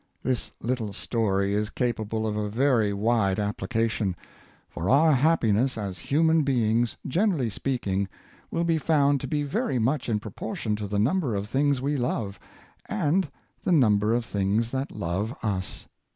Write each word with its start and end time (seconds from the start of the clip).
This 0.23 0.51
little 0.59 0.93
story 0.93 1.53
is 1.53 1.69
capable 1.69 2.25
of 2.25 2.35
a 2.35 2.49
very 2.49 2.91
wide 2.91 3.37
application; 3.39 4.15
for 4.67 4.89
our 4.89 5.13
happiness 5.13 5.77
as 5.77 5.99
human 5.99 6.41
be 6.41 6.67
ings, 6.67 6.97
generally 7.07 7.51
speaking, 7.51 8.09
will 8.49 8.63
be 8.63 8.79
found 8.79 9.21
to 9.21 9.27
be 9.27 9.43
very 9.43 9.77
much 9.77 10.09
in 10.09 10.19
proportion 10.19 10.75
to 10.77 10.87
the 10.87 10.97
number 10.97 11.35
of 11.35 11.47
things 11.47 11.83
we 11.83 11.97
love, 11.97 12.39
and 12.89 13.29
the 13.63 13.71
number 13.71 14.11
of 14.11 14.25
things 14.25 14.71
that 14.71 14.91
love 14.91 15.37
us. 15.43 15.87